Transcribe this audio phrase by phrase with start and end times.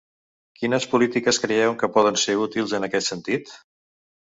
[0.59, 3.59] Quines polítiques creieu que poden ser útils en aquest sentit?